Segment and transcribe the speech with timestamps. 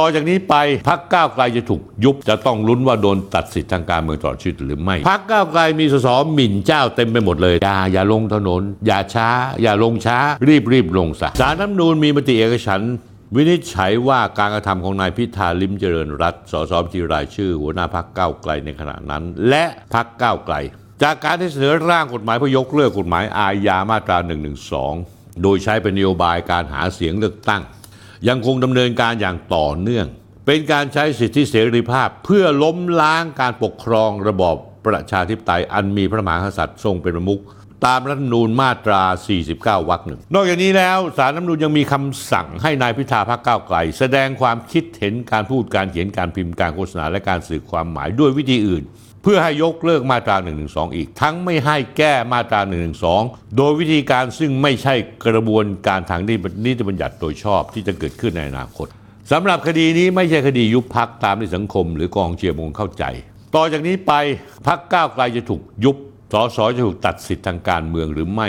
[0.00, 0.54] ต่อจากนี้ไป
[0.88, 9.28] พักก้าวไกลจะถูกยุบจะต้องลุ้นว่าโดนตัดสิทธิทางการเมืองตลอดชีวิตหรือไม่พักก้าวไกลมีสสหมิ่นเจ้าเต็มไปหมดเลยอย่าอย่าลงถนน อย่าช้า
[9.62, 12.80] อย่าลงช้า รีบรีบลงซะสารน้ำนูนมีมติเอกฉัน
[13.36, 20.54] วินิจฉัยว่าการกระทำของนายพิธาลิมเจริญรัตสสบัญชีรายชื่อ หัวหน้าพักก้าวไกลในขณะนั้น และพักก้าวไกล
[21.02, 24.18] จากการที่เสนอร่างกฎหมายเพื่อยกเลิกกฎหมายอาญามาตรา
[24.80, 27.62] 112 โดยใช้เป็นนโยบายการหาเสียงเลือกตั้ง
[28.28, 30.06] ยังคงดำเนินการอย่างต่อเนื่อง
[30.46, 37.42] เป็นการใช้สิทธิเสรีภาพ เพื่อล้มล้างการปกครองระบอบประชาธิปไตยอันมีพระมหากษัตริย์ทรงเป็นประมุข
[37.86, 39.02] ตามรัฐธรรมนูญมาตรา
[39.42, 48.82] 49 วรรคหนึ่ง นอกจากนี้แล้วสารรัฐธรรมนูญยังมีคำสั่งให้นายพิธาพรรคก้าวไกล แสดงความคิดเห็นการพูดการเขียนการพิมพ์การโฆษณาและการสื่อความหมายด้วยวิธีอื่น
[49.22, 50.36] เพื่อให้ยกเลิกมาตรา
[50.66, 52.60] 112อีก ทั้งไม่ให้แก้มาตรา
[53.08, 54.94] 112โดยวิธีการซึ่งไม่ใช่
[55.26, 58.86] กระบวนการทางนิติบัญญัติโดยชอบที่จะเกิดขึ้นในอนาคต
[59.32, 63.04] สำหรับคดีนี้ไม่ใช่คดียุบพักตามที่สังคม หรือกองเชียร์มงเข้าใจ
[63.54, 64.12] ต่อจากนี้ไป
[64.66, 65.96] พักก้าวไกลจะถูกยุบ
[66.32, 68.48] สสจะถูกตัดสิทธิทางการเมืองหรือไม่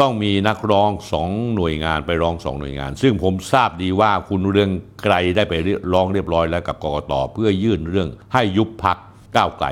[0.00, 4.70] ต้องมีนักร้องสองหน่วยงานไปร้องสองหน่วยงาน ซึ่งผมทราบดีว่าคุณเรือง
[5.04, 5.54] ไกลได้ไป
[5.92, 8.96] ร้องเรียบร้อยแล้วกับกกตเพื่อยื่นเรื่องให้ยุบพัก
[9.36, 9.66] ก้าวไกล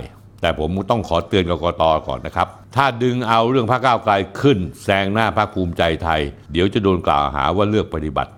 [0.46, 6.20] แต่ผมต้องขอเตือนกกตก่อนนะครับ ถ้าดึงเอาเรื่องพรรคก้าวไกลขึ้นแซงหน้าพรรคภูมิใจไทย
[6.52, 8.32] เดี๋ยวจะโดนกล่าวหาว่าเลือกปฏิบัติ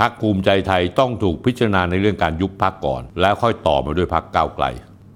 [0.00, 4.66] พรรคภูมิใจไทยต้องถูกพิจารณาในเรื่องการยุบพรรคก่อน แล้วค่อยต่อมาด้วยพรรคก้าวไกล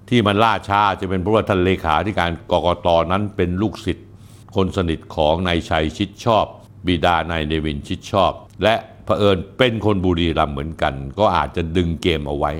[0.09, 4.07] ที่มันล่าช้าจะเป็นเพราะว่าท่านเลขาธิการกกตนั้นเป็นลูกศิษย์
[4.55, 6.45] คนสนิทของนายชัยชิดชอบ
[6.87, 8.31] บิดานายเนวินชิดชอบ
[8.63, 12.51] และเผอิญเป็นคนบุรีรัมย์เหมือนกัน ก็อาจจะดึงเกมเอาไว้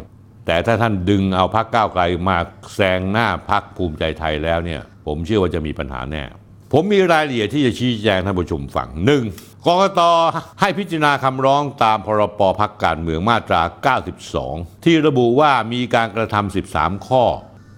[0.45, 2.37] แต่ถ้าท่านดึงเอาพักก้าวไกลมา
[2.75, 6.23] แซงหน้าพักภูมิใจไทยแล้วเนี่ย ผมเชื่อว่าจะมีปัญหาแน่
[6.73, 9.23] ผมมีรายละเอียดที่จะชี้แจงท่านผู้ชมฟังหนึ่ง
[9.65, 10.01] กกต
[10.59, 13.61] ให้พิจารณาคำร้องตามพรปพักการเมืองมาตรา
[14.23, 17.23] 92 ที่ระบุว่ามีการกระทำ 13 ข้อ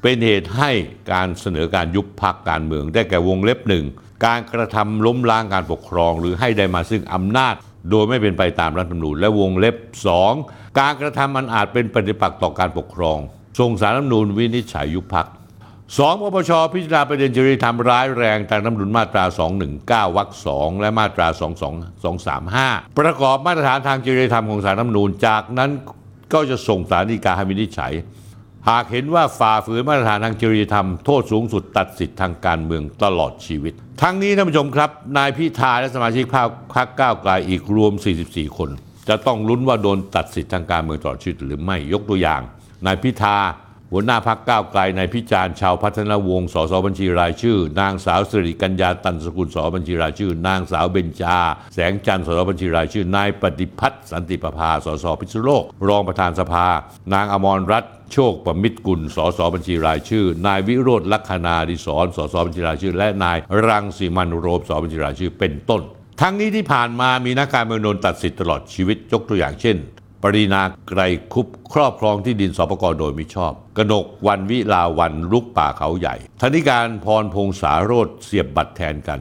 [0.02, 0.72] เป็นเหตุให้
[1.12, 3.86] การเสนอการยุบพักการเมืองได้แก่วงเล็บหนึ่ง
[4.26, 7.56] การกระทำล้มล้างการปกครอง หรือให้ได้มาซึ่งอำนาจ
[7.90, 9.76] โดยไม่เป็นไปตามรัฐธรรมนูญและวงเล็บ
[10.28, 13.18] 2 การกระทำอันอาจเป็นปฏิปักษ์ต่อการปกครอง
[13.60, 15.28] ส่งสารรัฐธรรมนูญวินิจฉัยยุบพัก
[15.98, 19.24] สองปปชพิจารณาประเด็นจริยธรรมร้ายแรงตามรัฐธรรมนูญมาตรา
[19.70, 21.28] 219 วรรค2และมาตรา
[22.18, 25.72] 22235 ประกอบมาตรฐานทางจริยธรรมของสารรัฐธรรมนูญจากนั้น
[26.34, 27.94] ก็จะส่งสารฎีกาให้วินิจฉัย
[28.70, 37.94] หากเห็นว่าฝ่าฝืนมาตรฐานทางจริยธรรม โทษสูงสุดตัดสิทธิทางการเมืองตลอดชีวิต ทั้งนี้ท่านผู้ชมครับ นายพิธาและสมาชิกพรรคพรรคก้าวไกลอีกรวม
[38.26, 38.70] 44 คน
[39.10, 42.42] จะต้องลุ้นว่าโดนตัดสิทธิทางการเมืองตลอดชีวิตหรือไม่ยกตัวอย่าง
[42.86, 43.38] นายพิธา
[43.94, 51.38] หัวหน้าพักก้าวไกลในพิจารณ์ชาวพัฒนวงศ์สสบัญชีรายชื่อ นางสาวสิริกัญญาตันสกุลสสบัญชีรายชื่อ นางสาวเบญจา
[51.74, 56.68] แสงจันทร์สสบัญชีรายชื่อนายปฏิพัฒน์สันติประภาสสพิษณุโลก รองประธานสภา
[57.14, 63.38] นางอมรรัตน์โชคประมิตรกุล สสบัญชีรายชื่อ นายวิโรธลักษณาดิศรสสบัญชีรายชื่อ และนาย
[63.68, 65.82] รังสิมันต์ โรมสส.บัญชีรายชื่อเป็นต้น
[66.22, 69.78] ทั้งนี้ที่ผ่านมามีนักการเมืองโดนตัดสิทธิ์ตลอดชีวิตยกตัวอย่างเช่น
[70.24, 71.02] ปารีณาไกร
[71.34, 79.20] คุปต์ ครอบครองที่ดิน ส.ป.ก.โดยมิชอบ กนกวรรณ วิลาวัลย์ รุกป่าเขาใหญ่ ธณิกานต์ พรพงษาโรจน์เสียบบัตรแทนกัน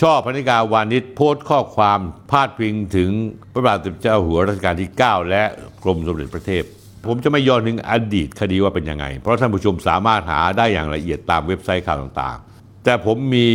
[0.00, 3.10] ช่อพรรณิการ์ วานิชโพสต์ข้อความพาดพิงถึง
[3.52, 5.42] พระบาทสมเด็จพระเจ้าอยู่หัวรัชกาลที่ 9 และ
[5.82, 6.64] กรมสมเด็จพระเทพ
[7.06, 13.46] ผมจะไม่ย้อนถึงอดีตคดีว่าเป็นยังไง เพราะท่านผู้ชมสามารถหาได้อย่างละเอียดตามเว็บไซต์ข่าวต่างๆ แต่ผมมี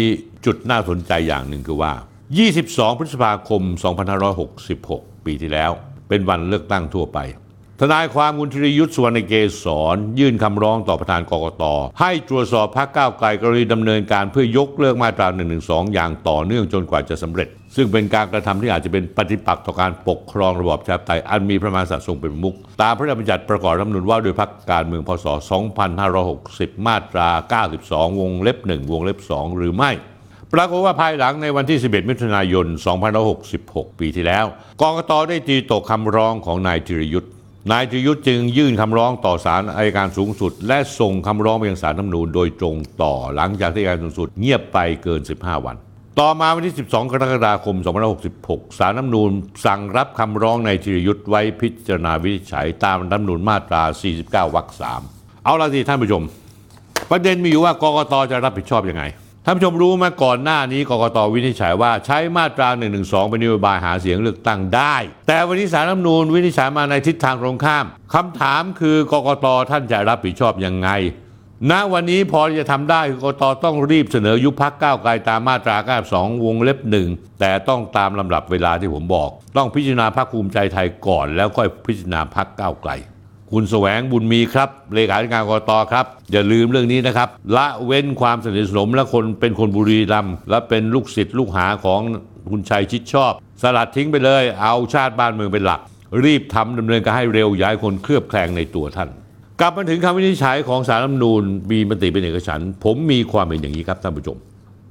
[0.46, 1.94] จุดน่าสนใจอย่างหนึ่งคือว่า
[2.46, 3.62] 22 พฤษภาคม
[4.44, 5.72] 2566 ปีที่แล้ว
[6.10, 7.20] เป็นวันเลือกตั้งทั่วไป
[7.82, 11.64] ทนายความคุณธริยุทธ์สุวรรณเกศรยื่นคำร้องต่อประธานกกต
[12.02, 15.58] ให้ตรวจสอบพรรคก้าวไกลกรณีดำเนินการเพื่อยกเลิกมาตรา1นึ
[15.94, 25.26] อย่างต่อเนื่องจนกว่าจะสำเร็จ ซึ่งเป็นการกระทำที่อาจจะเป็นปฏิปักษ์ต่อการปกครองระบอบประชาธิปไตยอันมีพระมหากษัตริย์ทรงเป็นมุขตามพระราชบัญญัติประกอบรัฐธรรมนูญว่าโดยพรรคการเมืองพศ
[26.08, 27.30] 2560 มาตรา
[27.70, 29.92] 92 วงเล็บ 1 วงเล็บ 2 หรือไม่
[30.54, 32.66] ปรากฏว่าภายหลังในวันที่ 11 มิถุนายน
[33.32, 34.46] 2566 ปีที่แล้ว
[34.82, 37.32] กกตได้ตีตกคำร้องของนายธีรยุทธ์
[37.72, 45.76] นายธีรยุทธ์จึงยื่นคำร้องต่อศาลอัยการสูงสุด และส่งคำร้องไปยังศาลน้ำนูญโดยตรงต่อหลังจากที่อัยการสูงสุดเงียบไปเกิน 15 วัน
[46.20, 47.76] ต่อมาวันที่ 12 กรกฎาคม
[48.28, 49.32] 2566 ศาลน้ำนูญ
[49.66, 53.84] สั่งรับคำร้องนายธีรยุทธ์ไว้พิจารณาวินิจฉัยตามรัฐธรรมนูญมาตรา
[54.20, 54.68] 49 วรรค
[55.06, 56.24] 3 เอาละสิท่านผู้ชม
[57.12, 59.04] ประเด็นมีอยู่ว่ากกตจะรับผิดชอบยังไง
[59.50, 62.88] ท่านผู้ชมรู้ไหมก่อนหน้านี้กกตวินิจฉัยว่าใช้มาตรา1นึ
[63.30, 64.96] เป็นนโยบายหาเสียงเลือกตั้งได้
[65.28, 70.90] แต่วันนี้สารรัฐมนูญวินิจฉัยมาในทิศทางตรงข้ามคำถามคือกกตท่านจะรับผิดชอบยังไง
[71.72, 75.76] ณวันนี้พอจะทำได้กกตต้องรีบเสนอยุบพักก้าวไกลตามมาตรา
[76.10, 77.08] 92วงเล็บหนึ่ง
[77.40, 82.94] แต่ต้องตามลำดับเวลาที่ผมบอก ต้องพิจารณาพักภูมิใจไทยก่อนแล้วค่อยพิจารณาพักก้าวไกล
[83.52, 92.02] คุณแสวงบุญมีครับเลขาธิการกรตครับ อย่าลืมเรื่องนี้นะครับ ละเว้นความสนิทสนมและคนเป็นคนบุรีรัมย์และเป็นลูกศิษย์ลูกหาของ
[92.52, 95.80] คุณชัยชิดชอบ สลัดทิ้งไปเลย เอาชาติบ้านเมืองเป็นหลัก
[96.24, 99.10] รีบทำดำเนินการให้เร็วย้ายคนเคลือบแคลงในตัวท่าน
[99.60, 104.38] กลับมาถึงคำวินิจฉัยของสารรัฐมนูญมีมติเป็นเอกฉันผมมีความเห็นอย่างนี้ครับท่านผู้ชม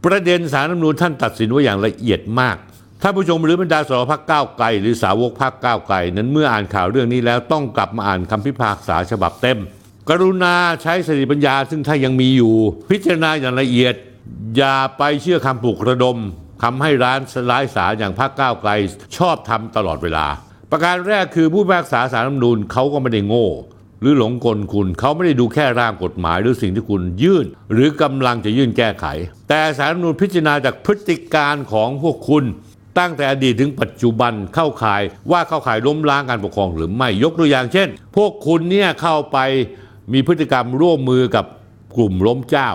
[0.04, 2.56] ประเด็นสารรัฐมนูญท่านตัดสินไว้อย่างละเอียดมาก
[3.02, 9.58] ท่านผู้ชมหรือบรรดาสสพักก้าวไกลหรือสาวกพักก้าวไกลนั้นเมื่ออ่านข่าวเรื่องนี้แล้วต้องกลับมาอ่านคำพิพากษาฉบับเต็ม
[10.08, 12.54] กรุณาใช้สติปัญญาซึ่งถ้านยังมีอยู่
[12.90, 13.94] พิจารณาอย่างละเอียด
[14.56, 16.16] อย่าไปเชื่อคำปลุกระดม
[16.62, 18.70] คำให้ร้านสลายสาอย่างพักก้าวไกล
[19.16, 20.26] ชอบทำตลอดเวลา
[20.70, 23.48] ประการแรกคือผู้พิพากษาสารรัฐธรรมนูญเขาก็ไม่ได้โง่
[24.00, 29.06] หรือหลงกลคุณเขาไม่ได้ดูแค่ร่างกฎหมายหรือสิ่งที่คุณยื่น หรือกำลังจะยื่นแก้ไข
[29.48, 32.44] แต่สารรัฐธรรมนูญพิจารณาจากพฤติการของพวกคุณ
[32.98, 39.38] ตั้งแต่อดีตถึงปัจจุบันเข้าข่ายว่าเข้าข่ายล้มล้างการปกครองหรือไม่ยกตัวอย่างเช่น พวกคุณเนี่ยเข้าไป
[40.12, 41.44] มีพฤติกรรมร่วมมือกับ
[41.96, 42.70] กลุ่มล้มเจ้า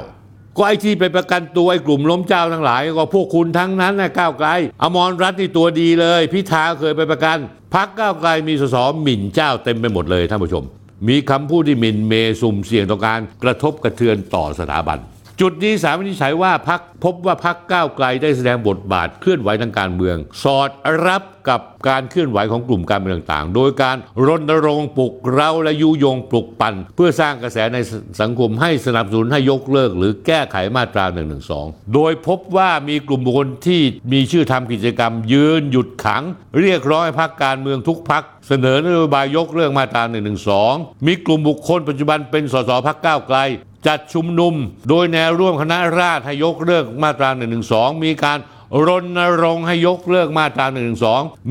[0.57, 4.47] ก็ไอ้ที่ไปประกันตัวไอ้กลุ่มล้มเจ้าทั้งหลาย ก็พวกคุณทั้งนั้นนะก้าวไกล
[4.81, 7.37] อมรรัตน์นี่ตัวดีเลย พิธาเคยไปประกัน
[7.73, 10.63] พักก้าวไกลมีสสหมิ่นเจ้าเต็มไปหมดเลยท่านผู้ชม
[11.07, 14.97] มีคำพูดที่หมิ่นเมสุ่มเสี่ยงต่อการกระทบกระเทือนต่อสถาบัน
[15.39, 20.69] จุดนี้สารวินิจฉัยว่าพักพบว่าพักก้าวไกลได้แสดงบทบาทเคลื่อนไหวทางการเมือง สอด
[21.05, 23.97] รับกับการเคลื่อนไหวของกลุ่มการเมืองต่างๆ โดยการ
[24.27, 27.77] รณรงค์ปลุกเร้าและยุยงปลุกปั่นเพื่อสร้างกระแสใน
[28.21, 31.37] สังคมให้สนับสนุนให้ยกเลิก หรือแก้ไขมาตรา1นึ
[31.93, 33.81] โดยพบว่ามีกลุ่มบุคคลที่
[34.11, 36.23] มีชื่อทำกิจกรรม ยืนหยุดขัง
[36.59, 40.19] เรียกร้องให้พักการเมืองทุกพักเสนอนโยบายยกเลิกมาตรา1นึ
[41.07, 43.39] มีกลุ่มบุคคลปัจจุบันเป็นสสพักก้าวไกล
[43.87, 44.53] จัดชุมนุม
[44.89, 47.59] โดยแนวร่วมคณะราษฎรให้ยกเลิกมาตรา1นึ
[48.03, 48.39] มีการ
[48.87, 50.83] รณรงค์ให้ยกเลิกมาตรา1นึ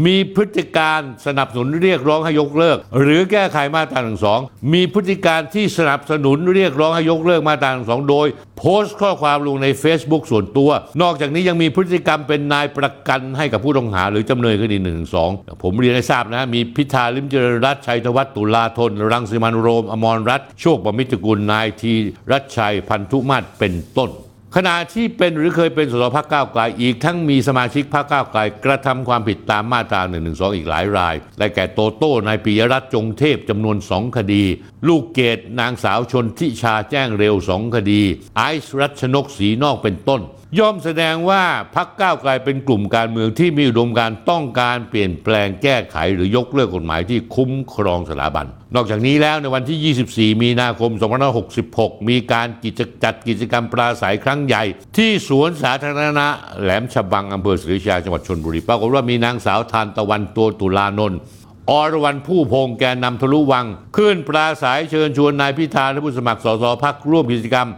[0.06, 4.14] มีพฤติการสนับสนุนเรียกร้องให้ยกเลิก หรือแก้ไขมาตรา1นึ
[4.72, 8.26] มีพฤติการที่สนับสนุนเรียกร้องให้ยกเลิกมาตรา1นึโดย
[8.58, 10.70] โพสต์ข้อความลงใน Facebook ส่วนตัว
[11.02, 14.94] นอกจากนี้ยังมีพฤติกรรมเป็นนายประกันให้กับผู้ต้องหา หรือจำเลยคดี1นึ
[15.62, 21.92] ผมเรียนให้ทราบนะมีพิธาลิมเจริญรัตชัยธวัฒน์ตุลาธน รังสิมันโรม อมรรัตโชคประมิตรกุลนายที
[22.30, 24.10] รัชชัยพันธุมาศเป็นต้น
[24.56, 34.44] ขณะที่เป็นหรือเคยเป็นสสพักก้าวไกลอีกทั้งมีสมาชิกพักก้าวไกลกระทำความผิดตามมาตรา1นึอีกหลายรายได้แก่โตโต้นายปิยรัตน์จงเทพจำนวน 2 คดี
[34.88, 38.02] ลูกเกดนางสาวชนทิชาแจ้งเร็ว 2 คดี
[38.36, 40.20] ไอซ์รัชนกศรีนอกเป็นต้น
[40.58, 41.42] ย่อมแสดงว่า
[41.74, 50.90] พักก้าวไกลเป็นกลุ่มการเมืองที่มีอุดมการต้องการเปลี่ยนแปลงแก้ไขหรือยกเลิกกฎหมายที่คุ้มครองสถาบัน นอกจากนี้แล้วในวันที่ 24 มีนาคม
[51.50, 54.64] 2566 มีการกิจจัดกิจกรรมปราศัยครั้งใหญ่
[54.96, 56.26] ที่สวนสาธารณะ
[56.60, 61.18] แหลมฉบังอำเภอศรีราชาจังหวัดชนบุรีปรากฏว่ามีนางสาวทานตะวันตัวตุลานนท์
[61.70, 63.66] อรวรรณผู้พงแกนนำทะลุวัง
[63.96, 67.68] ขึ้นปราศรัยเชิญชวนนายพิธาและผู้สมัครสสพรรคร่วมกิจกรรม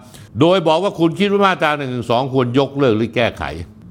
[0.40, 1.86] โดยบอกว่าคุณคิดว่ามาตรา 112
[2.32, 3.44] ควรยกเลิกหรือแก้ไข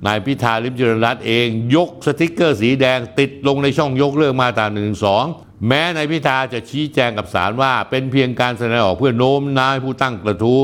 [0.06, 4.84] นายพิธาลิ้มเจริญรัตน์เองยกสติกเกอร์สีแดงติดลงในช่องยกเลิกมาตรา 112
[5.68, 10.60] แม้นายพิธาจะชี้แจงกับศาลว่า เป็นเพียงการแสดงออกเพื่อโน้มน้าวผู้ตั้งกระทู้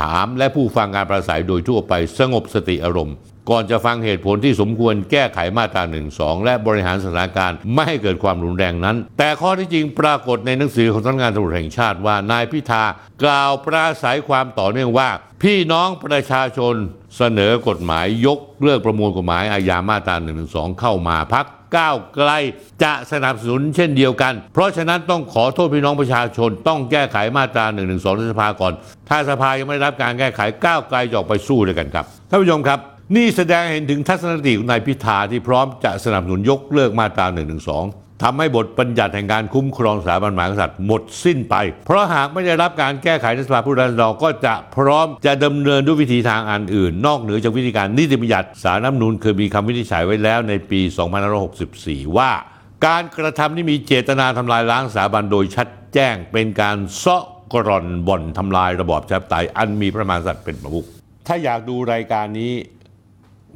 [0.00, 3.16] ถามและผู้ฟังการปราศรัยโดยทั่วไปสงบสติอารมณ์
[3.50, 6.00] ก่อนจะฟังเหตุผลที่สมควรแก้ไขมาตรา 112
[6.44, 12.84] และบริหารสถานการณ์ไม่ให้เกิดความรุนแรงนั้น แต่ข้อที่จริงปรากฏในหนังสือของสำนักงานตำรวจแห่งชาติว่านายพิธา
[13.22, 15.08] กล่าวปราศัยความต่อเนื่องว่า
[15.42, 16.74] พี่น้องประชาชน
[17.16, 20.44] เสนอกฎหมายยกเลิกประมวลกฎหมายอาญามาตรา1นึ
[20.80, 21.46] เข้ามาพัก
[21.76, 22.30] ก้าวไกล
[22.82, 27.94] จะสนับสนุนเช่นเดียวกัน เพราะฉะนั้นต้องขอโทษพี่น้องประชาชน ต้องแก้ไขมาตรา1นึใน
[28.32, 28.72] สภาก่อน
[29.08, 32.78] ถ้าสภายังไม่ได้รับการแก้ไขก้าวไกลจะออกไปสู้ด้วยกันครับท่านผู้ชมครับ
[33.16, 37.42] นี่แสดงเห็นถึงทัศนคติของนายพิธาที่พร้อมจะสนับสนุนยกเลิกมาตรา1นึ
[38.22, 41.54] ทำให้บทบัญญัติแห่งการคุ้มครองสถาบันมหากษัตริย์หมดสิ้นไป
[41.86, 50.80] เพราะหากไม่ได้รับการแก้ไขในสภาผู้แทนราษฎรก็จะพร้อมจะดำเนินด้วยวิธีทางอันอื่น นอกเหนือจากวิธีการนิติบัญญัติสารน้ำนูนเคยมีคำวินิจฉัยไว้แล้วในปี
[51.48, 52.30] 2564 ว่า
[52.86, 60.86] การกระทำที่มีเจตนาทำลายล้างสถาบันโดยชัดแจ้งเป็นการเซาะกร่อนบ่อนทำลายระบอบประชาธิปไตยอันมีพระมหากษัตริย์เป็นประมุข
[61.26, 62.52] ถ้าอยากดูรายการนี้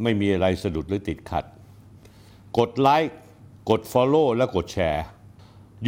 [0.03, 1.45] ไม่มีอะไรสะดุดหรือติดขัด
[2.59, 3.17] กดไลค์
[3.71, 5.05] กด Follow และกดแชร์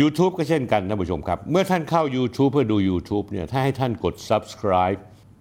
[0.01, 5.01] YouTube ก็เช่นกันท่านผู้ชมครับ เมื่อท่านเข้า YouTube เพื่อดู YouTube เนี่ยถ้าให้ท่านกด Subscribe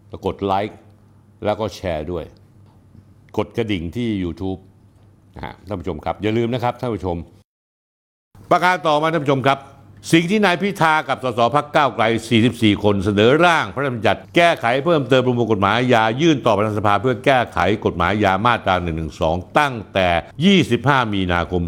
[0.10, 0.78] แล้วกดไลค์
[1.46, 2.26] แล้วก็แชร์ด้วย
[3.38, 4.60] กดกระดิ่งที่ YouTube
[5.36, 7.18] นะฮะท่านผู้ชมครับ อย่าลืมนะครับท่านผู้ชม
[8.52, 9.60] ประการต่อมาท่านผู้ชมครับ
[10.12, 12.04] สิ่งที่นายพิธากับสสพักก้าวไกล
[12.44, 18.76] 44 คนเสนอร่างพระราชบัญญัติแก้ไขเพิ่มเติมประมวลกฎหมายยายื่นต่อประธานสภาเพื่อแก้ไขกฎหมายยาญามาตรา
[19.16, 21.62] 112 ตั้งแต่ 25 มีนาคม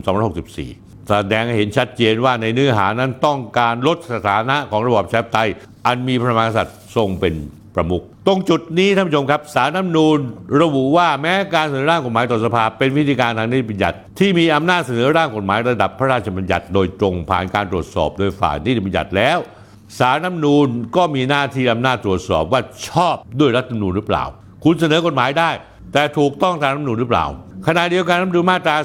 [0.52, 5.50] 2564แสดงให้เห็นชัดเจนว่าในเนื้อหานั้นต้องการลดสถานะของระบอบประชาธิปไตย
[5.86, 7.34] อันมีพระมหากษัตริย์ทรงเป็น
[7.76, 10.20] ประมุขตรงจุดนี้ท่านผู้ชมครับสารน้ำนูญ
[10.62, 19.38] ระบุว่าแม้การเสนอร่างกฎหมายต่อสภา เป็นวิธีการทางนิติบัญญัติ ที่มีอำนาจเสนอร่างกฎหมายระดับพระราชบัญญัติ โดยตรงผ่านการตรวจสอบโดยฝ่ายนิติบัญญัติแล้ว
[19.98, 24.24] สารน้ำนูญก็มีหน้าที่อำนาจตรวจสอบว่าชอบด้วยรัฐธรรมนูญหรือเปล่า
[24.64, 25.50] คุณเสนอกฎหมายได้
[25.94, 27.26] แต่ถูกต้องตามรัฐธรรมนูญหรือเปล่า
[27.68, 28.76] ขณะเดียวกันรัฐธรรมนูญมาตรา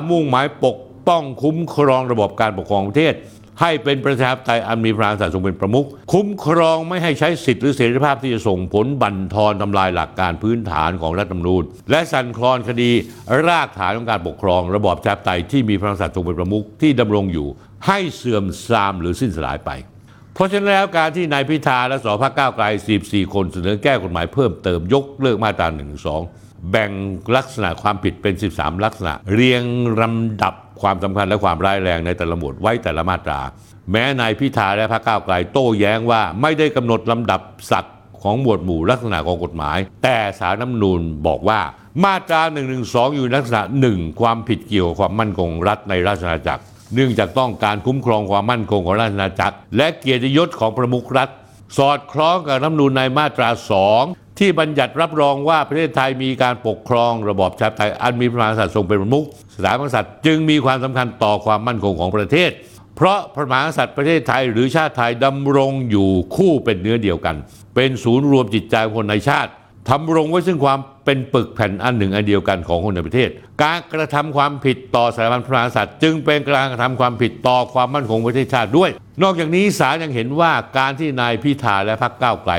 [0.00, 0.76] 49 มุ่งหมายปก
[1.08, 3.14] ป้องคุ้มครองระบบการปกครองประเทศ
[3.60, 12.90] ให้เป็นประชาธิปไตยอันมีพระมหากษัตริย์ทรงเป็นประมุขคุ้มครองไม่ให้ใช้สิทธิหรือเสรีภาพที่จะส่งผลบั่นทอนทำลายหลักการพื้นฐานของรัฐธรรมนูญ และสั่นคลอนคดี
[13.46, 17.48] รากฐานของการปกครอง ระบอบประชาธิปไตยที่มีพระมหากษัตริย์ทรงเป็นประมุขที่ดำรงอยู่
[17.86, 19.70] ให้เสื่อมทรามหรือสิ้นสลายไป
[20.34, 22.64] เพราะฉะนั้นแล้วการที่นายพิธาและสภาก้าวไกล
[23.00, 25.80] 44 คนเสนอแก้กฎหมายเพิ่มเติมยกเลิกมาตรา1
[26.24, 26.90] 2 แบ่ง
[27.36, 29.62] ลักษณะความผิดเป็น 13 ลักษณะ เรียง
[30.00, 33.40] ลำดับ ความสำคัญและความร้ายแรงในแต่ละหมวดไว้แต่ละมาตรา
[33.90, 41.60] แม้นายพิธาและพรรคก้าวไกลโต้แย้งว่าไม่ได้กำหนดลำดับศักดิ์ของหมวดหมู่ลักษณะของกฎหมาย แต่สารน้ำนูญบอกว่า
[42.04, 42.42] มาตรา
[42.78, 46.62] 112อยู่ลักษณะ 1 ความผิดเกี่ยวกับความมั่นคงรัฐในราชอาณาจักร
[46.94, 51.28] เนื่องจากต้องการคุ้มครองความมั่นคงของราชอาณาจักร และเกียรติยศของประมุขรัฐ
[51.78, 53.48] สอดคล้องกับรัฐธรรมนูญในมาตรา
[53.88, 62.50] 2 ที่บัญญัติรับรองว่าประเทศไทยมีการปกครองระบอบชาธิไตยอันมีพระมหากษัตริย์ทรงเป็นประมุขสถาบันกษัตริย์จึงมีความสำคัญต่อความมั่นคงของประเทศ
[62.96, 67.36] เพราะพระมหากษัตริย์ประเทศไทยหรือชาติไทยดำรงอยู่คู่เป็นเนื้อเดียวกัน
[67.74, 69.50] เป็นศูนย์รวมจิตใจคนในชาติ
[69.88, 73.28] ทำรงไว้ซึ่งความเป็นปึกแผ่นอันหนึ่งอันเดียวกันของคนในประเทศ
[73.62, 78.90] การกระทำความผิดต่อสถาบันพระมหากษัตริย์จึงเป็นการกระทำความผิดต่อความมั่นคงของประเทศชาติด้วย
[79.22, 82.52] นอกจากนี้ศาลยังเห็นว่าการที่นายพิธาและพรรคก้าวไกล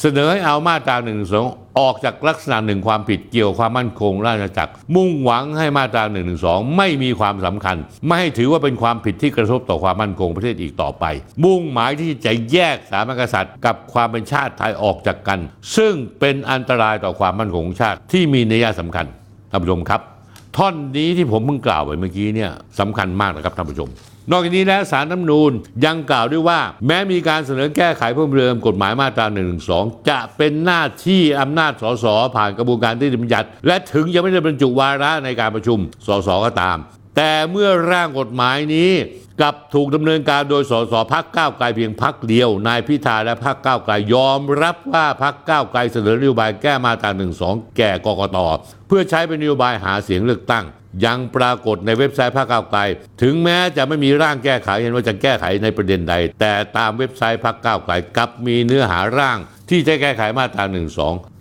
[0.00, 1.46] เสนอให้เอามาตราหนึ่งสอง
[1.78, 11.04] ออกจากลักษณะหนึ่งความผิดเกี่ยวความมั่นคงราชจักร มุ่งหวังให้มาตราหนึ่งหนึ่งสองไม่มีความสำคัญ ไม่ให้ถือว่าเป็นความผิดที่กระทบต่อความมั่นคงประเทศอีกต่อไป
[11.44, 15.38] มุ่งหมายที่จะแยกสาบันกษัตริย์ กับความเป็นชาติไทยออกจากกัน
[15.76, 19.06] ซึ่งเป็นอันตรายต่อความมั่นคงของชาติที่มีนัยสำคัญ
[19.50, 20.00] ท่านผู้ชมครับ
[20.56, 23.90] ท่อนนี้ที่ผมเพิ่งกล่าวไปเมื่อกี้เนี่ยสำคัญมากนะครับท่านผู้ชม
[24.30, 25.52] นอกจากนี้แล้วสารน้ำนูน
[25.84, 29.42] ยังกล่าวด้วยว่า แม้มีการเสนอแก้ไขเพิ่มเติมกฎหมายมาตรา1นึ
[30.08, 36.78] จะเป็นหน้าที่อำนาจสสผ่านกระบวนการที่บัญญัติ และถึงยังไม่ได้บรรจุวาระในการประชุมสสก็ตาม
[37.16, 38.92] แต่เมื่อร่างกฎหมายนี้
[39.40, 47.26] กับถูกดำเนินการโดยสสพักก้าวไกลเพียงพักเดียวนายพิธาและพักก้าวไกลยอมรับว่าพักก้าวไกลเสนอนโยบายแก้มาตรา1นึ
[47.76, 48.38] แก่กกต
[48.88, 50.64] เพื่อใช้เป็นนโยบายหาเสียงเลือกตั้ง
[51.04, 52.80] ยังปรากฏในเว็บไซต์พรรคก้าวไกล
[53.22, 59.38] ถึงแม้จะไม่มีร่างแก้ไขเห็นว่าจะแก้ไขในประเด็นใด แต่ตามเว็บไซต์พรรคก้าวไกลกลับมีเนื้อหาร่าง
[59.70, 60.82] ที่จะแก้ไขมาตรา1นึ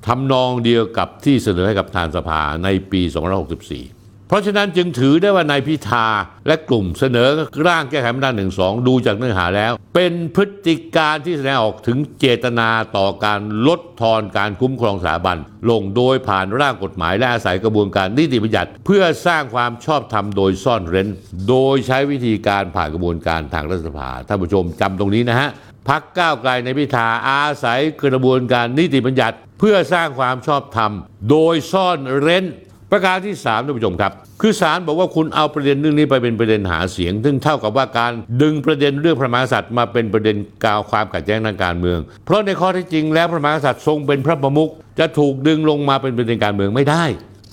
[0.07, 4.00] ทำนองเดียวกับที่เสนอให้กับทานสภาในปี 2564
[4.31, 6.07] เพราะฉะนั้นจึงถือได้ว่านายพิธา
[6.47, 7.29] และกลุ่มเสนอ
[7.67, 8.45] ร่างแก้ไขมาตรา1นึ
[8.87, 15.37] ดูจากเนื้อหาแล้ว เป็นพฤติการที่แสดงออกถึงเจตนาต่อการลดทอนการคุ้มครองสถาบัน
[15.69, 21.07] ลงโดยผ่านร่างกฎหมายและอาศัยกระบวนการนิติบัญญัติ เพื่อสร้างความชอบธรรมโดยซ่อนเร้น
[21.49, 25.49] โดยใช้วิธีการผ่านกระบวนการทางรัฐสภาท่านผู้ชมจำตรงนี้นะฮะ
[25.87, 30.91] พักก้าวไกลในพิธาอาศัยกระบวนการนิติบัญญัติ เพื่อสร้างความชอบธรรม
[31.29, 32.45] โดยซ่อนเร้น
[32.91, 47.03] ประการที่3ท่านผู้ชมครับ คือศาลบอกว่าคุณเอาประเด็นเรื่องนี้ไปเป็นประเด็นหาเสียง ซึ่งเท่ากับว่าการดึงประเด็นเรื่องพระมหากษัตริย์มาเป็นประเด็นกาวความขัดแย้งทางการเมือง เพราะในข้อที่จริงแล้วพระมหากษัตริย์ทรงเป็นพระประมุขจะถูกดึงลงมาเป็นประเด็นการเมืองไม่ได้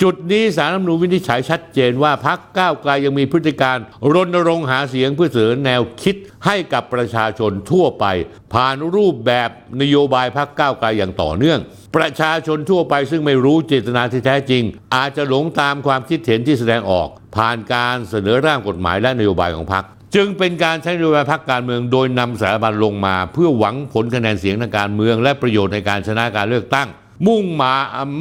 [0.02, 3.78] จุดนี้สารรัฐมนูญวินิจฉัยชัดเจนว่าพักก้าวไกลยังมีพฤติการ
[4.14, 8.05] รณรงค์หาเสียงเพื่อเสนอแนวคิดให้กับประชาชนทั่วไป
[8.55, 9.50] ผ่านรูปแบบ
[9.83, 11.59] นโยบายพักก้าวไกลอย่างต่อเนื่อง
[11.97, 14.62] ประชาชนทั่วไปซึ่งไม่รู้เจตนาที่แท้จริง
[14.95, 26.88] อาจจะหลงตามความคิดเห็นที่แสดงออก ผ่านการเสนอร่างกฎหมายและนโยบายของพรรคจึงเป็นการใช้นโยบายพรรคการเมืองโดยนำสถาบันลงมา เพื่อหวังผลคะแนนเสียงทางการเมือง และประโยชน์ในการชนะการเลือกตั้ง
[27.26, 27.72] มุ่งมา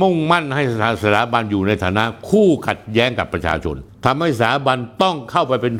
[0.01, 0.63] มุ่งมั่นให้
[1.03, 3.75] สถาบันอยู่ในฐานะคู่ขัดแย้งกับประชาชน
[4.05, 5.73] ทำให้สถาบันต้องเข้าไปเป็น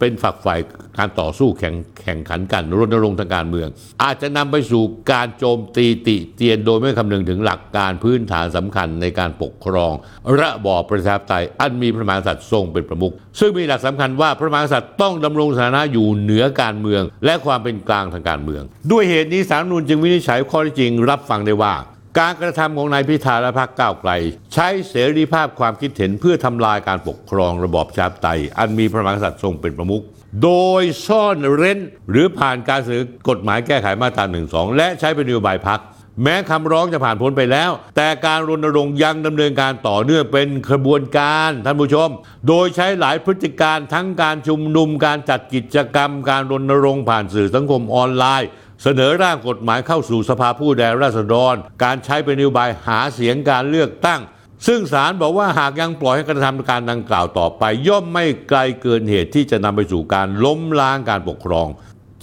[0.00, 0.60] เป็นฝักฝ่าย
[0.98, 3.68] การต่อสู้แข่งแข่งขันกันรณรงค์ทางการเมือง
[4.02, 4.82] อาจจะนำไปสู่
[5.12, 9.92] การโจมตีติเตียนโดยไม่คำนึงถึงหลักการพื้นฐานสำคัญในการปกครอง
[10.40, 21.74] ระบอบประชาธิปไตยอันมีพระมหากษัตริย์ทรงเป็นประมุขซึ่งมีหลักสำคัญว่าพระมหากษัตริย์ต้องดำรงสถานะอยู่เหนือการเมือง และความเป็นกลางทางการเมือง ด้วยเหตุนี้สารนูญจึงวินิจฉัยข้อท็จจริงรับฟังได้ว่า
[22.20, 24.10] การกระทำของนายพิธาและพรรคก้าวไกล
[24.54, 30.02] ใช้เสรีภาพความคิดเห็นเพื่อทำลายการปกครองระบอบประชาธิปไตย อันมีพระมหากษัตริย์ทรงเป็นประมุข
[30.42, 31.78] โดยซ่อนเร้น
[32.10, 35.80] หรือผ่านการเสนอกฎหมายแก้ไขมาตรา1 2 และใช้เป็นนโยบายพัก
[36.22, 42.08] แม้คำร้องจะผ่านพ้นไปแล้ว แต่การรณรงค์ยังดำเนินการต่อเนื่องเป็นขบวนการท่านผู้ชม
[42.48, 48.48] โดยใช้หลายพฤติการทั้งการชุมนุมการจัดกิจกรรม การรณรงค์ผ่านสื่อสังคมออนไลน์
[48.82, 51.54] เสนอร่างกฎหมายเข้าสู่สภาผู้แทนราษฎร
[51.84, 54.20] การใช้เป็นนโยบายหาเสียงการเลือกตั้ง
[54.66, 61.68] ซึ่งศาลบอกว่าหากยังปล่อยให้กระทำการดังกล่าวต่อไป ย่อมไม่ไกลเกินเหตุที่จะนำไปสู่การล้มล้างการปกครอง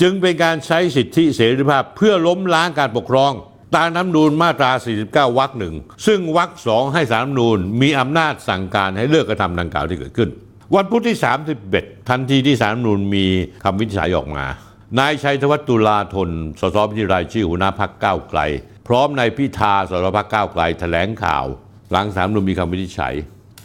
[0.02, 3.32] จึงเป็นการใช้สิทธิเสรีภาพเพื่อล้มล้างการปกครอง
[3.76, 4.72] ตามน้ำนูนมาตรา
[5.06, 10.30] 49 วรรคหนึ่ง ซึ่งวรรคสองให้สารน้ำนูนมีอำนาจสั่งการให้เลิกกระทำดังกล่าวที่เกิดขึ้น
[10.76, 11.18] วันพุธที่
[11.64, 13.26] 31 ทันทีที่สารน้ำนูนมี
[13.64, 14.46] คำวินิจฉัยออกมา
[15.00, 16.30] นายชัยธวัฒน์ตุลาธน
[16.60, 18.40] สสบัญชีรายชื่อหัวหน้าพักก้าวไกล
[18.88, 21.46] พร้อมนายพิธาสสพักก้าวไกลแถลงข่าว
[21.92, 23.14] หลังสารน้ำนูนมีคำวินิจฉัย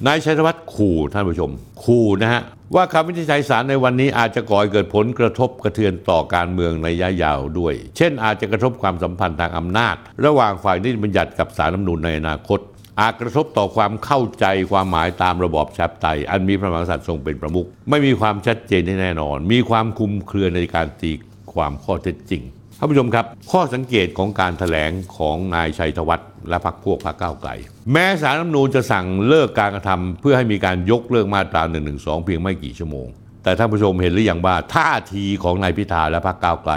[0.06, 1.50] นายชัยธวัฒน์ขู่ท่านผู้ชม
[1.84, 2.42] ขู่นะฮะ
[2.74, 12.60] ว่าคำวินิจฉัยศาลในวันนี้อาจจะก่อให้เกิดผลกระทบกระเทือนต่อการเมืองในระยะยาวด้วย เช่น อาจจะกระทบความสัมพันธ์ทางอำนาจ ระหว่างฝ่ายนิติบัญญัติกับสารรัฐมนูญในอนาคต
[13.00, 21.12] อาจกระทบต่อความเข้าใจความหมายตามระบอบชาธิปไตย อันมีพระมหากษัตริย์ทรงเป็นประมุขไม่มีความชัดเจนที่แน่นอน มีความคุมเครือในการตี
[21.54, 22.42] ความข้อเท็จจริง
[22.78, 27.50] ท่านผู้ชมครับ ข้อสังเกตของการถแถลงของนายชัยธวัฒน์และพรรคพวกพรรคก้าวไกล
[27.92, 31.92] แม้สารรัฐนูญจะสั่งเลิกการกระทำเพื่อให้มีการยกเลิกมาตรา1นึ
[32.24, 33.06] เพียงไม่กี่ชั่วโมง
[33.42, 36.72] แต่ท่านผู้ชมเห็นหรือยังว่าท่าทีของนายพิธาและพรรคก้าวไกล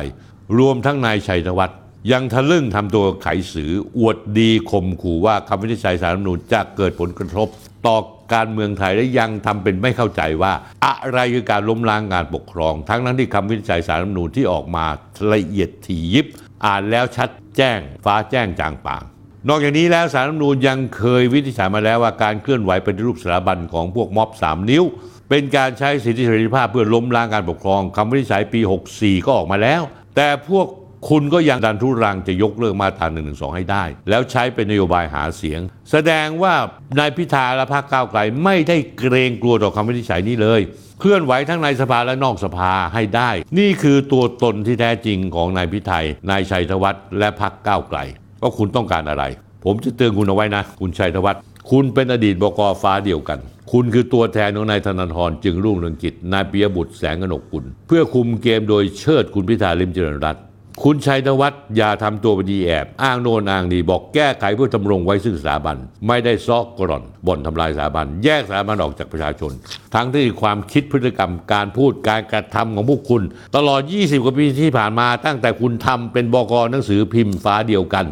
[0.57, 1.78] รวมทั้งนายชัยธวัฒน์
[2.11, 7.47] ยังทะลึ่งทำตัวไขสือ อวดดีข่มขู่ว่าคำวินิจฉัยสารรัฐธรรมนูญจะเกิดผลกระทบ
[7.87, 7.97] ต่อ
[8.33, 10.53] การเมืองไทยและยังทำเป็นไม่เข้าใจว่า
[10.85, 14.85] อะไรคือการล้มล้างการปกครอง ทั้งนั้นที่คำวินิจฉัยสารรัฐธรรมนูญที่ออกมา
[15.33, 16.25] ละเอียดถี่ยิบ
[16.65, 19.03] อ่านแล้วชัดแจ้ง ฟ้าแจ้งจางปาง
[19.49, 24.83] นอกจากนี้แล้วสารรัฐธรรมนูญยังเคยวินิจฉัยมาแล้วว่าการเคลื่อนไหวเป็นรูปสถาบันของพวกม็อบสามนิ้ว
[25.29, 28.59] เป็นการใช้สิทธิเสรีภาพเพื่อล้มล้างการปกครองคำวินิจฉัยปี
[28.93, 29.81] 64 ก็ออกมาแล้ว
[30.15, 30.67] แต่พวก
[31.07, 33.21] คุณก็ยังดันทุรังจะยกเลิกมาตรา1นึ
[33.55, 35.59] ให้ได้ แล้วใช้เป็นนโยบายหาเสียง
[35.91, 36.53] แสดงว่า
[36.99, 40.61] นายพิธาและพรรคก้าวไกลไม่ได้เกรงกลัวต่อคำวินิจฉัยนี้เลย
[40.99, 43.29] เคลื่อนไหวทั้งในสภาและนอกสภาให้ได้
[43.59, 47.99] นี่คือตัวตนที่แท้จริงของนายพิไทยนายชัยธวัฒน์และพรรคก้าวไกล
[48.41, 49.23] ว่าคุณต้องการอะไร
[49.65, 53.39] ผมจะเตือนคุณเอาไว้นะ คุณชัยธวัฒน์คุณเป็นอดีตบกฟ้าเดียวกัน
[53.71, 60.39] คุณคือตัวแทนของนายธนาธรจึงรุ่งเรืองกิจนายปิยบุตรแสงกนกกุลเพื่อคุมเกมโดยเชิดคุณพิธาลิมเจริญรัตน
[60.83, 65.75] คุณชัยธวัฒน์อย่าทำตัวเป็นดีแอบ อ้างโนนอ้างนี่บอกแก้ไขเพื่อทำรงไว้ซึ่งสถาบัน
[66.07, 69.51] ไม่ได้ซอกกร่อนบ่นทำลายสถาบัน แยกสถาบันออกจากประชาชน
[69.93, 73.21] ทั้งที่ความคิดพฤติกรรมการพูดการกระทำของพวกคุณ
[73.55, 78.05] ตลอด 20 กว่าปีที่ผ่านมา ตั้งแต่คุณทำเป็นบกหนังสือพิมพ์ฟ้าเดียวกัน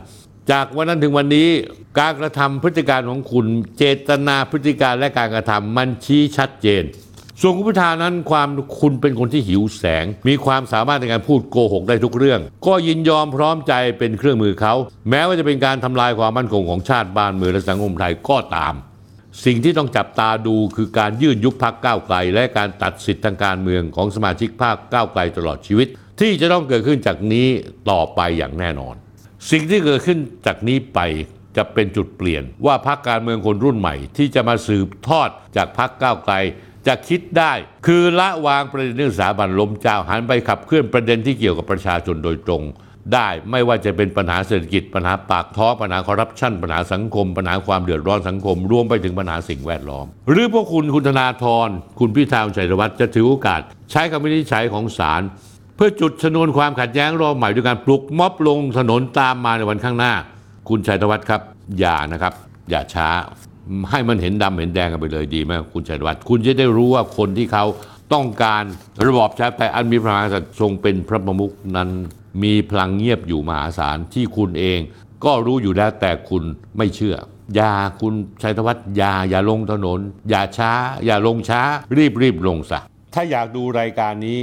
[0.51, 1.47] จากวันนั้นถึงวันนี้
[1.99, 3.45] การกระทำพฤติการของคุณ
[3.77, 6.84] เจตนาพฤติการและการกระทำมันชี้ชัดเจน
[7.41, 14.73] ส่วนคุณพิธานั้นความคุณเป็นคนที่หิวแสง มีความสามารถในการพูดโกหกได้ทุกเรื่อง ก็ยินยอมพร้อมใจเป็นเครื่องมือเขา
[15.10, 18.73] แม้ว่าจะเป็นการทำลายความมั่นคงของชาติบ้านเมืองและสังคมไทยก็ตาม
[19.45, 25.88] สิ่งที่ต้องจับตาดูคือการยื่นยุบพักก้าวไกล และการตัดสิทธิทางการเมืองของสมาชิกพรรคก้าวไกลตลอดชีวิต
[26.19, 27.47] ที่จะต้องเกิดขึ้นจากนี้
[27.89, 28.95] ต่อไปอย่างแน่นอน
[29.52, 31.00] สิ่งที่เกิดขึ้นจากนี้ไป
[31.58, 36.36] จะเป็นจุดเปลี่ยนว่าพรรคการเมืองคนรุ่นใหม่ ที่จะมาสืบทอดจากพรรคก้าวไกล
[36.88, 37.54] จะคิดได้
[37.88, 42.63] คือละวางประเด็นเรื่องสถาบันล้มเจ้าหันไปขับเคลื่อนประเด็นที่เกี่ยวกับประชาชนโดยตรง
[43.13, 51.69] ได้ไม่ว่าจะเป็นปัญหาเศรษฐกิจปัญหาปากท้องปัญหาคอร์รัปชันปัญหาสังคม ปัญหาความเดือดร้อนสังคม รวมไปถึงปัญหาสิ่งแวดล้อม หรือพวกคุณคุณธนาธร
[52.00, 55.21] คุณพิธาชัยวัฒน์จะถือโอกาส ใช้คำวินิจฉัยของศาล
[55.76, 60.13] เพื่อจุดชนวนความขัดแย้งรอบใหม่ด้วยการปลุกม็อบลงถนนตามมาในวันข้างหน้า
[60.69, 61.41] คุณชัยวัฒน์ครับ
[61.80, 62.34] อย่านะครับ
[62.69, 63.10] อย่าช้า
[63.89, 67.65] ให้มันเห็นดำเห็นแดงกันไปเลยดีไหมคุณชัยธวัฒน์คุณจะได้รู้ว่าคนที่เขา
[68.13, 68.63] ต้องการ
[69.06, 71.89] ระบอบชาติไทยอันมีพระมหากษัตริย์ทรงเป็นพระประมุขนั้น
[72.43, 74.80] มีพลังเงียบอยู่มหาศาลที่คุณเอง
[75.25, 76.43] ก็รู้อยู่แล้วแต่คุณ
[76.77, 77.15] ไม่เชื่อ
[77.56, 79.99] อย่าคุณชัยธวัฒน์อย่าอย่าลงถนน
[80.30, 80.71] อย่าช้า
[81.06, 81.62] อย่าลงช้า
[81.97, 82.80] รีบรีบลงซะ
[83.13, 84.39] ถ้าอยากดูรายการนี้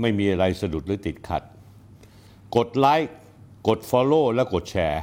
[0.00, 1.42] ไม่มีอะไรสะดุดหรือติดขัด
[2.56, 3.14] กดไลค์
[3.68, 5.02] กด Follow และกดแชร์